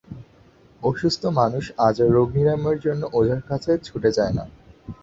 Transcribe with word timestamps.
অসুস্থ 0.81 1.21
মানুষ 1.39 1.65
আজ 1.87 1.97
আর 2.03 2.09
রোগ 2.15 2.27
নিরাময়ের 2.37 2.79
জন্যে 2.85 3.05
ওঝার 3.13 3.41
কাছে 3.49 3.71
ছুটে 3.87 4.09
যায়না। 4.17 4.43